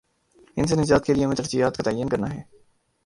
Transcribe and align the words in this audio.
ان 0.57 0.67
سے 0.67 0.75
نجات 0.75 1.05
کے 1.05 1.13
لیے 1.13 1.25
ہمیں 1.25 1.35
ترجیحات 1.35 1.77
کا 1.77 1.83
تعین 1.83 2.09
کرنا 2.09 2.33
ہے۔ 2.33 2.41